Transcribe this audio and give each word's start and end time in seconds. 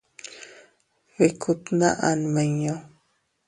Bikku 1.17 1.51
tnaʼa 1.65 2.09
nmiñu. 2.21 2.73